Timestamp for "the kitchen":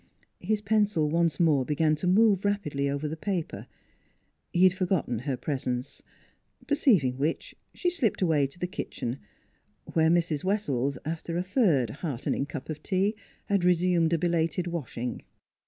8.57-9.19